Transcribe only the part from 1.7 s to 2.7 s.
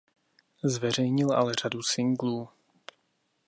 singlů.